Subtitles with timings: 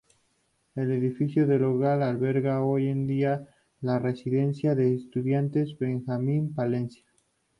[0.73, 3.47] El edificio del hogar alberga hoy en día
[3.81, 7.05] la Residencia de Estudiantes Benjamín Palencia.